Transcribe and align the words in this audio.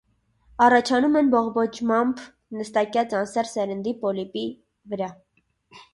Առաջանում 0.67 1.17
են 1.21 1.27
բողբոջմամբ, 1.35 2.23
նստակյաց 2.61 3.15
անսեռ 3.21 3.53
սերնդի՝ 3.53 3.97
պոլիպի 4.07 4.45
վրա։ 4.95 5.15